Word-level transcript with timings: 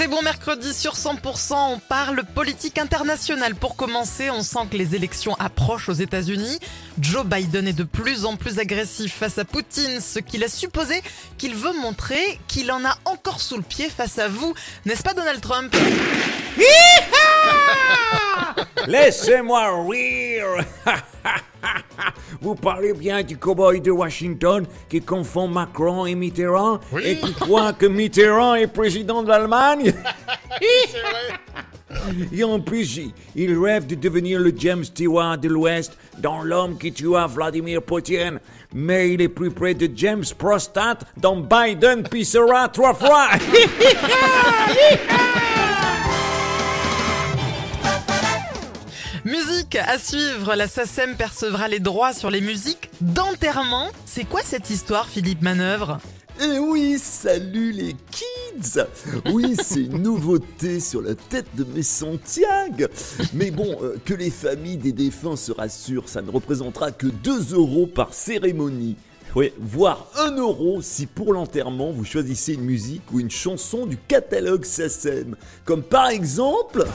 Très 0.00 0.08
bon 0.08 0.22
mercredi 0.22 0.72
sur 0.72 0.94
100%, 0.94 1.74
on 1.74 1.78
parle 1.78 2.24
politique 2.24 2.78
internationale. 2.78 3.54
Pour 3.54 3.76
commencer, 3.76 4.30
on 4.30 4.42
sent 4.42 4.60
que 4.70 4.78
les 4.78 4.94
élections 4.94 5.36
approchent 5.38 5.90
aux 5.90 5.92
États-Unis. 5.92 6.58
Joe 6.98 7.26
Biden 7.26 7.68
est 7.68 7.74
de 7.74 7.84
plus 7.84 8.24
en 8.24 8.36
plus 8.36 8.58
agressif 8.58 9.12
face 9.12 9.36
à 9.36 9.44
Poutine, 9.44 10.00
ce 10.00 10.18
qui 10.18 10.38
laisse 10.38 10.56
supposer 10.56 11.02
qu'il 11.36 11.54
veut 11.54 11.74
montrer 11.74 12.40
qu'il 12.48 12.72
en 12.72 12.82
a 12.82 12.96
encore 13.04 13.42
sous 13.42 13.58
le 13.58 13.62
pied 13.62 13.90
face 13.90 14.18
à 14.18 14.28
vous. 14.28 14.54
N'est-ce 14.86 15.02
pas 15.02 15.12
Donald 15.12 15.42
Trump? 15.42 15.76
Laissez-moi 18.86 19.86
rire 19.86 20.64
Vous 22.40 22.54
parlez 22.54 22.92
bien 22.92 23.22
du 23.22 23.36
cowboy 23.36 23.80
de 23.80 23.90
Washington 23.90 24.64
qui 24.88 25.00
confond 25.00 25.48
Macron 25.48 26.06
et 26.06 26.14
Mitterrand 26.14 26.80
et 27.02 27.16
qui 27.16 27.32
croit 27.34 27.72
que 27.72 27.86
Mitterrand 27.86 28.54
est 28.54 28.66
président 28.66 29.22
de 29.22 29.28
l'Allemagne 29.28 29.92
Et 32.32 32.44
en 32.44 32.60
plus, 32.60 33.00
il- 33.34 33.58
rêve 33.58 33.86
de 33.86 33.94
devenir 33.96 34.38
le 34.38 34.52
James 34.56 34.84
Stewart 34.84 35.38
de 35.38 35.48
l'Ouest 35.48 35.96
dans 36.18 36.42
l'homme 36.42 36.78
qui 36.78 36.92
tua 36.92 37.26
Vladimir 37.26 37.82
Poutine. 37.82 38.38
Mais 38.72 39.12
il 39.12 39.20
est 39.20 39.28
plus 39.28 39.50
près 39.50 39.74
de 39.74 39.90
James 39.96 40.24
Prostate 40.38 41.02
dans 41.16 41.36
Biden 41.36 42.04
pissera 42.08 42.68
trois 42.68 42.94
fois 42.94 43.26
Musique 49.24 49.76
à 49.76 49.98
suivre, 49.98 50.54
la 50.54 50.66
SACEM 50.66 51.14
percevra 51.14 51.68
les 51.68 51.78
droits 51.78 52.14
sur 52.14 52.30
les 52.30 52.40
musiques 52.40 52.90
d'enterrement. 53.02 53.88
C'est 54.06 54.24
quoi 54.24 54.40
cette 54.42 54.70
histoire, 54.70 55.08
Philippe 55.08 55.42
Manœuvre? 55.42 55.98
Eh 56.42 56.58
oui, 56.58 56.96
salut 56.98 57.70
les 57.72 57.94
kids 58.10 58.80
Oui, 59.30 59.56
c'est 59.62 59.82
une 59.82 60.02
nouveauté 60.02 60.80
sur 60.80 61.02
la 61.02 61.14
tête 61.14 61.54
de 61.54 61.64
mes 61.64 61.82
Santiago 61.82 62.86
Mais 63.34 63.50
bon, 63.50 63.76
euh, 63.82 63.96
que 64.06 64.14
les 64.14 64.30
familles 64.30 64.78
des 64.78 64.92
défunts 64.92 65.36
se 65.36 65.52
rassurent, 65.52 66.08
ça 66.08 66.22
ne 66.22 66.30
représentera 66.30 66.90
que 66.90 67.08
2 67.08 67.52
euros 67.52 67.86
par 67.86 68.14
cérémonie. 68.14 68.96
Ouais, 69.36 69.52
voire 69.60 70.08
1 70.18 70.36
euro 70.38 70.80
si 70.80 71.04
pour 71.04 71.34
l'enterrement 71.34 71.92
vous 71.92 72.06
choisissez 72.06 72.54
une 72.54 72.64
musique 72.64 73.02
ou 73.12 73.20
une 73.20 73.30
chanson 73.30 73.84
du 73.84 73.98
catalogue 73.98 74.64
SACEM. 74.64 75.36
Comme 75.66 75.82
par 75.82 76.08
exemple... 76.08 76.86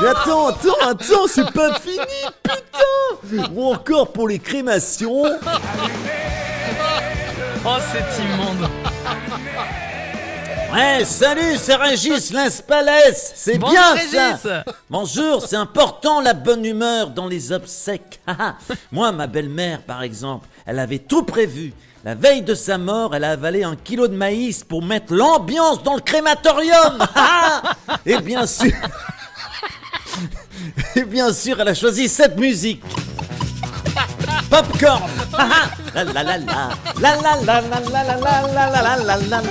Mais 0.00 0.08
attends, 0.08 0.48
attends, 0.48 0.88
attends, 0.88 1.26
c'est 1.28 1.50
pas 1.52 1.74
fini, 1.80 1.96
putain 2.42 3.48
Ou 3.54 3.72
encore 3.72 4.12
pour 4.12 4.28
les 4.28 4.38
crémations, 4.38 5.24
Oh, 7.68 7.76
c'est 7.92 8.22
immonde. 8.22 8.68
Ouais, 10.72 11.04
salut, 11.04 11.56
c'est 11.56 11.74
Régis 11.74 12.32
Linspalès 12.32 13.32
C'est 13.34 13.58
bien 13.58 13.92
Régis. 13.94 14.40
ça 14.42 14.64
Bonjour, 14.90 15.42
c'est 15.44 15.56
important 15.56 16.20
la 16.20 16.32
bonne 16.34 16.64
humeur 16.64 17.10
dans 17.10 17.26
les 17.26 17.50
obsèques. 17.50 18.20
Moi, 18.92 19.10
ma 19.12 19.26
belle-mère, 19.26 19.82
par 19.82 20.02
exemple, 20.02 20.46
elle 20.64 20.78
avait 20.78 20.98
tout 20.98 21.22
prévu. 21.24 21.72
La 22.06 22.14
veille 22.14 22.42
de 22.42 22.54
sa 22.54 22.78
mort, 22.78 23.16
elle 23.16 23.24
a 23.24 23.32
avalé 23.32 23.64
un 23.64 23.74
kilo 23.74 24.06
de 24.06 24.14
maïs 24.14 24.62
pour 24.62 24.80
mettre 24.80 25.12
l'ambiance 25.12 25.82
dans 25.82 25.96
le 25.96 26.00
crématorium. 26.00 27.04
Et 28.06 28.18
bien 28.18 28.46
sûr... 28.46 28.70
Et 30.94 31.02
bien 31.02 31.32
sûr, 31.32 31.60
elle 31.60 31.66
a 31.66 31.74
choisi 31.74 32.08
cette 32.08 32.38
musique. 32.38 32.80
Popcorn. 34.48 35.02
La 35.96 36.04
la 36.04 36.22
la 36.22 36.38
la. 36.38 36.68
La 37.00 37.16
la 37.16 37.40
la 37.44 37.60
la 37.60 37.80
la 37.80 37.80
la 37.80 38.04
la 38.04 38.20
la 38.20 38.70
la 38.70 38.96
la 38.96 38.96
la 38.96 39.16
la 39.16 39.40
la 39.40 39.42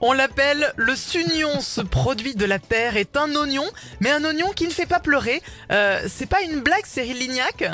On 0.00 0.12
l'appelle 0.12 0.72
le 0.76 0.94
sunion. 0.94 1.60
Ce 1.60 1.80
produit 1.80 2.36
de 2.36 2.44
la 2.44 2.60
terre 2.60 2.96
est 2.96 3.16
un 3.16 3.34
oignon, 3.34 3.66
mais 3.98 4.12
un 4.12 4.24
oignon 4.24 4.52
qui 4.54 4.68
ne 4.68 4.72
fait 4.72 4.86
pas 4.86 5.00
pleurer. 5.00 5.42
Euh, 5.72 6.00
c'est 6.06 6.26
pas 6.26 6.42
une 6.42 6.60
blague, 6.60 6.86
Cyril 6.86 7.18
Lignac 7.18 7.64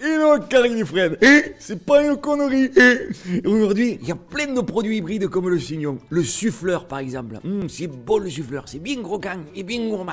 Et 0.00 0.16
non, 0.16 0.38
Karine 0.48 0.84
Fred, 0.86 1.18
eh, 1.20 1.54
c'est 1.58 1.84
pas 1.84 2.04
une 2.04 2.16
connerie. 2.16 2.70
eh. 2.76 3.46
Aujourd'hui, 3.46 3.98
il 4.00 4.08
y 4.08 4.12
a 4.12 4.14
plein 4.14 4.46
de 4.52 4.60
produits 4.60 4.98
hybrides 4.98 5.26
comme 5.28 5.48
le 5.48 5.58
cignon. 5.58 5.98
Le 6.10 6.22
suffleur, 6.22 6.86
par 6.86 7.00
exemple. 7.00 7.40
Hum, 7.44 7.68
c'est 7.68 7.88
beau 7.88 8.18
le 8.20 8.30
suffleur, 8.30 8.64
c'est 8.66 8.78
bien 8.78 9.02
croquant 9.02 9.40
et 9.56 9.62
bien 9.64 9.86
gourmand. 9.88 10.12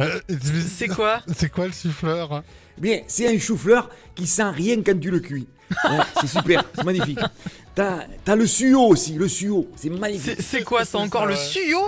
Euh, 0.00 0.18
C'est 0.68 0.88
quoi 0.88 1.20
C'est 1.36 1.48
quoi 1.50 1.66
le 1.66 1.72
souffleur 1.72 2.42
Bien, 2.76 3.02
c'est 3.06 3.28
un 3.32 3.38
chou-fleur 3.38 3.88
qui 4.16 4.26
sent 4.26 4.50
rien 4.50 4.82
quand 4.82 4.98
tu 4.98 5.10
le 5.12 5.20
cuis. 5.20 5.46
Ouais, 5.84 5.98
c'est 6.20 6.26
super, 6.26 6.64
c'est 6.74 6.84
magnifique. 6.84 7.20
T'as, 7.76 8.00
t'as 8.24 8.34
le 8.34 8.46
suyo 8.48 8.80
aussi, 8.88 9.12
le 9.14 9.28
suyo, 9.28 9.68
c'est 9.76 9.90
magnifique. 9.90 10.34
C'est 10.38 10.42
c'est 10.42 10.62
quoi 10.64 10.84
ça 10.84 10.98
encore 10.98 11.26
le 11.26 11.36
suyo 11.36 11.78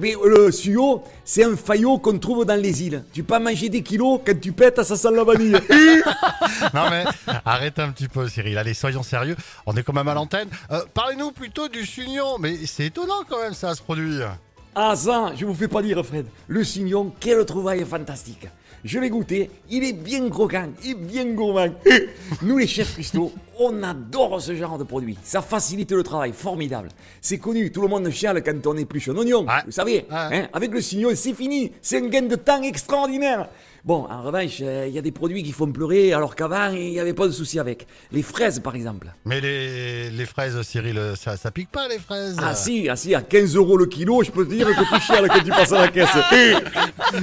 Mais 0.00 0.14
euh, 0.16 0.46
le 0.46 0.52
suyo, 0.52 1.02
c'est 1.24 1.44
un 1.44 1.56
faillot 1.56 1.98
qu'on 1.98 2.18
trouve 2.18 2.44
dans 2.44 2.60
les 2.60 2.82
îles. 2.82 3.04
Tu 3.12 3.22
peux 3.22 3.38
manger 3.38 3.68
des 3.68 3.82
kilos 3.82 4.20
quand 4.24 4.40
tu 4.40 4.52
pètes, 4.52 4.82
ça 4.82 4.96
sent 4.96 5.10
la 5.12 5.24
vanille. 5.24 5.52
Non 6.74 6.90
mais 6.90 7.04
arrête 7.44 7.78
un 7.78 7.90
petit 7.90 8.08
peu 8.08 8.28
Cyril, 8.28 8.56
allez 8.58 8.74
soyons 8.74 9.02
sérieux, 9.02 9.36
on 9.66 9.76
est 9.76 9.82
quand 9.82 9.92
même 9.92 10.08
à 10.08 10.14
l'antenne. 10.14 10.48
Euh, 10.70 10.82
Parlez-nous 10.94 11.32
plutôt 11.32 11.68
du 11.68 11.84
sugnon, 11.84 12.38
mais 12.38 12.56
c'est 12.66 12.86
étonnant 12.86 13.22
quand 13.28 13.40
même 13.40 13.54
ça 13.54 13.74
ce 13.74 13.82
produit. 13.82 14.20
Ah 14.74 14.94
ça, 14.96 15.32
je 15.36 15.44
vous 15.44 15.54
fais 15.54 15.68
pas 15.68 15.82
dire 15.82 16.04
Fred. 16.04 16.26
Le 16.48 16.64
cignon, 16.64 17.12
quelle 17.20 17.44
trouvaille 17.44 17.84
fantastique. 17.84 18.46
Je 18.84 18.98
l'ai 18.98 19.10
goûté, 19.10 19.50
il 19.68 19.84
est 19.84 19.92
bien 19.92 20.28
croquant 20.30 20.68
et 20.84 20.94
bien 20.94 21.26
gourmand. 21.26 21.68
Nous 22.42 22.56
les 22.56 22.66
chefs 22.66 22.94
cuistots, 22.94 23.32
on 23.60 23.82
adore 23.82 24.40
ce 24.40 24.54
genre 24.54 24.78
de 24.78 24.84
produit. 24.84 25.18
Ça 25.22 25.42
facilite 25.42 25.92
le 25.92 26.02
travail, 26.02 26.32
formidable. 26.32 26.88
C'est 27.20 27.38
connu, 27.38 27.70
tout 27.70 27.82
le 27.82 27.88
monde 27.88 28.08
chiale 28.10 28.42
quand 28.42 28.66
on 28.66 28.76
épluche 28.76 29.08
un 29.10 29.16
oignon. 29.16 29.44
Ouais. 29.44 29.52
Vous 29.66 29.72
savez, 29.72 30.06
Ouais. 30.10 30.16
hein, 30.32 30.48
avec 30.52 30.72
le 30.72 30.80
cignon, 30.80 31.10
c'est 31.14 31.34
fini. 31.34 31.72
C'est 31.82 31.98
un 31.98 32.08
gain 32.08 32.22
de 32.22 32.36
temps 32.36 32.62
extraordinaire. 32.62 33.48
Bon, 33.82 34.06
en 34.10 34.22
revanche, 34.22 34.58
euh, 34.60 34.84
il 34.88 34.94
y 34.94 34.98
a 34.98 35.02
des 35.02 35.10
produits 35.10 35.42
qui 35.42 35.52
font 35.52 35.72
pleurer 35.72 36.12
alors 36.12 36.36
qu'avant, 36.36 36.68
il 36.74 36.90
n'y 36.90 37.00
avait 37.00 37.14
pas 37.14 37.26
de 37.26 37.32
souci 37.32 37.58
avec. 37.58 37.86
Les 38.12 38.20
fraises, 38.20 38.60
par 38.60 38.74
exemple. 38.74 39.06
Mais 39.24 39.40
les, 39.40 40.10
les 40.10 40.26
fraises 40.26 40.60
Cyril, 40.60 41.00
ça, 41.16 41.38
ça 41.38 41.50
pique 41.50 41.70
pas 41.70 41.88
les 41.88 41.98
fraises? 41.98 42.36
Ah 42.42 42.54
si, 42.54 42.90
ah 42.90 42.96
si, 42.96 43.14
à 43.14 43.22
15 43.22 43.56
euros 43.56 43.78
le 43.78 43.86
kilo, 43.86 44.22
je 44.22 44.30
peux 44.30 44.44
te 44.46 44.50
dire 44.52 44.66
que 44.66 44.94
tu 44.94 45.00
chiales 45.00 45.28
quand 45.28 45.42
tu 45.42 45.48
passes 45.50 45.72
à 45.72 45.78
la 45.80 45.88
caisse. 45.88 46.10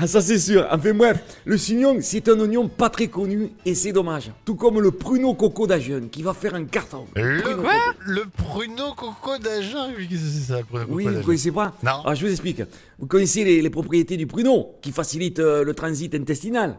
ah 0.00 0.06
ça 0.06 0.20
c'est 0.22 0.38
sûr. 0.38 0.66
Enfin 0.70 0.94
bref, 0.94 1.18
le 1.44 1.58
cignon, 1.58 1.98
c'est 2.00 2.28
un 2.28 2.38
oignon 2.40 2.68
pas 2.68 2.88
très 2.90 3.08
connu 3.08 3.50
et 3.66 3.74
c'est 3.74 3.92
dommage. 3.92 4.30
Tout 4.46 4.54
comme 4.54 4.80
le 4.80 4.90
pruneau 4.90 5.34
coco 5.38 5.66
d'Agen 5.66 6.08
qui 6.10 6.22
va 6.22 6.34
faire 6.34 6.54
un 6.54 6.64
carton. 6.66 7.06
Le, 7.16 7.40
Pruneau 7.40 7.62
quoi 7.62 7.72
coco. 7.72 7.94
Le 8.06 8.24
pruneau 8.26 8.92
coco 8.94 9.38
d'Agen 9.38 9.94
Oui, 9.96 10.06
qu'est-ce 10.08 10.20
que 10.20 10.26
c'est 10.28 10.52
ça 10.52 10.58
le 10.58 10.64
pruneau 10.64 10.84
coco 10.86 10.96
Oui, 10.96 11.06
vous 11.06 11.22
connaissez 11.22 11.52
pas 11.52 11.72
Non. 11.82 12.02
Ah, 12.04 12.14
je 12.14 12.26
vous 12.26 12.30
explique. 12.32 12.62
Vous 12.98 13.06
connaissez 13.06 13.44
les, 13.44 13.62
les 13.62 13.70
propriétés 13.70 14.16
du 14.18 14.26
pruneau 14.26 14.76
qui 14.82 14.92
facilitent 14.92 15.38
euh, 15.38 15.64
le 15.64 15.72
transit 15.74 16.14
intestinal. 16.14 16.76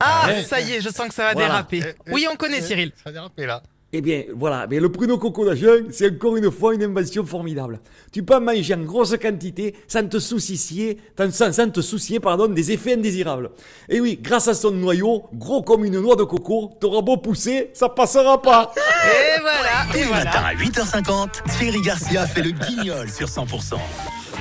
Ah, 0.00 0.28
Ouais. 0.28 0.42
ça 0.42 0.60
y 0.60 0.72
est, 0.72 0.80
je 0.80 0.88
sens 0.88 1.08
que 1.08 1.14
ça 1.14 1.24
va 1.24 1.32
Voilà. 1.34 1.48
déraper. 1.48 1.82
Eh, 1.84 1.94
eh, 2.06 2.12
Oui, 2.12 2.26
on 2.32 2.36
connaît 2.36 2.62
Cyril. 2.62 2.90
Ça 3.04 3.10
a 3.10 3.12
dérapé 3.12 3.44
là. 3.46 3.62
Eh 3.92 4.00
bien, 4.02 4.22
voilà, 4.36 4.68
mais 4.70 4.78
le 4.78 4.88
pruneau 4.88 5.18
coco 5.18 5.44
d'Agen, 5.44 5.86
c'est 5.90 6.12
encore 6.12 6.36
une 6.36 6.48
fois 6.52 6.74
une 6.76 6.84
invention 6.84 7.26
formidable. 7.26 7.80
Tu 8.12 8.22
peux 8.22 8.36
en 8.36 8.40
manger 8.40 8.74
en 8.74 8.82
grosse 8.84 9.16
quantité 9.16 9.74
sans 9.88 10.06
te 10.08 10.20
soucier, 10.20 10.98
sans, 11.18 11.52
sans 11.52 11.68
te 11.70 11.80
soucier 11.80 12.20
pardon, 12.20 12.46
des 12.46 12.70
effets 12.70 12.94
indésirables. 12.94 13.50
Et 13.88 14.00
oui, 14.00 14.16
grâce 14.22 14.46
à 14.46 14.54
son 14.54 14.70
noyau, 14.70 15.24
gros 15.34 15.62
comme 15.62 15.84
une 15.84 15.98
noix 15.98 16.14
de 16.14 16.22
coco, 16.22 16.70
t'auras 16.80 17.02
beau 17.02 17.16
pousser, 17.16 17.70
ça 17.74 17.88
passera 17.88 18.40
pas. 18.40 18.72
Et 18.76 19.40
voilà, 19.40 19.58
et 19.88 19.90
Tous 19.90 19.96
les 19.98 20.04
voilà. 20.04 20.24
matins 20.24 20.44
à 20.44 20.54
8h50, 20.54 21.58
Thierry 21.58 21.80
Garcia 21.82 22.26
fait 22.28 22.42
le 22.42 22.52
guignol 22.52 23.08
sur 23.10 23.26
100%. 23.26 23.74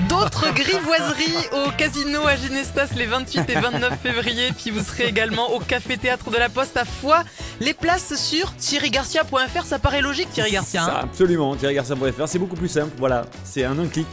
D'autres 0.07 0.51
grivoiseries 0.53 1.47
au 1.51 1.71
casino 1.71 2.25
à 2.25 2.35
Ginestas 2.35 2.87
les 2.95 3.05
28 3.05 3.49
et 3.49 3.55
29 3.59 3.93
février. 4.01 4.51
Puis 4.57 4.71
vous 4.71 4.83
serez 4.83 5.05
également 5.07 5.51
au 5.53 5.59
Café 5.59 5.97
Théâtre 5.97 6.29
de 6.31 6.37
la 6.37 6.49
Poste 6.49 6.77
à 6.77 6.85
Foix. 6.85 7.23
Les 7.59 7.73
places 7.73 8.15
sur 8.15 8.55
thierrygarcia.fr. 8.55 9.65
Ça 9.65 9.79
paraît 9.79 10.01
logique, 10.01 10.31
Thierry 10.31 10.51
Garcia. 10.51 10.81
Ça, 10.85 10.91
hein 10.97 10.99
absolument, 11.03 11.55
thierrygarcia.fr, 11.55 12.27
c'est 12.27 12.39
beaucoup 12.39 12.55
plus 12.55 12.69
simple, 12.69 12.91
voilà. 12.97 13.23
C'est 13.43 13.65
un 13.65 13.77
un 13.79 13.87
clic, 13.87 14.07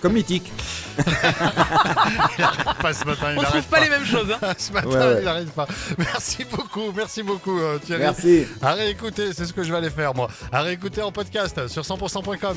comme 0.00 0.12
mythique. 0.14 0.52
Pas 2.80 2.92
ce 2.92 3.04
matin, 3.04 3.32
il 3.32 3.38
On 3.38 3.42
trouve 3.42 3.62
pas 3.62 3.80
les 3.80 3.88
mêmes 3.88 4.04
choses. 4.06 4.28
hein. 4.42 4.52
Ce 4.58 4.72
matin, 4.72 4.88
Ouais, 4.88 4.96
ouais. 4.96 5.16
il 5.20 5.24
n'arrête 5.24 5.50
pas. 5.52 5.66
Merci 5.98 6.44
beaucoup, 6.50 6.92
merci 6.94 7.22
beaucoup 7.22 7.58
euh, 7.58 7.78
Thierry. 7.78 8.02
Merci. 8.02 8.46
À 8.60 8.72
réécouter, 8.74 9.32
c'est 9.32 9.44
ce 9.46 9.52
que 9.52 9.62
je 9.62 9.70
vais 9.70 9.78
aller 9.78 9.90
faire 9.90 10.14
moi. 10.14 10.28
À 10.52 10.62
réécouter 10.62 11.02
en 11.02 11.10
podcast 11.12 11.66
sur 11.68 11.82
100%.com. 11.82 12.56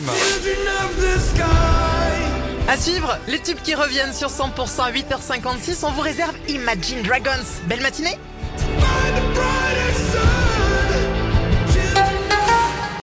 À 2.67 2.77
suivre, 2.77 3.15
les 3.27 3.39
tubes 3.39 3.59
qui 3.63 3.75
reviennent 3.75 4.13
sur 4.13 4.27
100% 4.27 4.81
à 4.81 4.91
8h56. 4.91 5.85
On 5.85 5.91
vous 5.91 6.01
réserve 6.01 6.33
Imagine 6.49 7.03
Dragons. 7.03 7.45
Belle 7.67 7.81
matinée 7.81 8.17